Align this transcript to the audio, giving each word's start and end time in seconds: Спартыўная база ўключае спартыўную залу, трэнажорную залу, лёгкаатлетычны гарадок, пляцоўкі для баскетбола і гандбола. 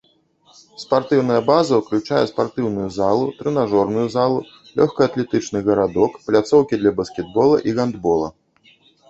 Спартыўная 0.83 1.41
база 1.49 1.73
ўключае 1.81 2.21
спартыўную 2.31 2.85
залу, 2.95 3.27
трэнажорную 3.41 4.07
залу, 4.15 4.39
лёгкаатлетычны 4.81 5.63
гарадок, 5.69 6.19
пляцоўкі 6.31 6.75
для 6.83 6.91
баскетбола 7.03 7.63
і 7.69 7.77
гандбола. 7.79 8.27